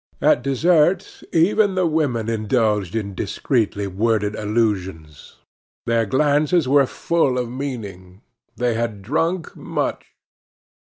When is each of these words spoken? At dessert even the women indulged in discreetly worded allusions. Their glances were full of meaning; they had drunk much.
At 0.19 0.41
dessert 0.41 1.21
even 1.31 1.75
the 1.75 1.85
women 1.85 2.27
indulged 2.27 2.95
in 2.95 3.13
discreetly 3.13 3.85
worded 3.85 4.35
allusions. 4.35 5.37
Their 5.85 6.07
glances 6.07 6.67
were 6.67 6.87
full 6.87 7.37
of 7.37 7.49
meaning; 7.51 8.23
they 8.55 8.73
had 8.73 9.03
drunk 9.03 9.55
much. 9.55 10.05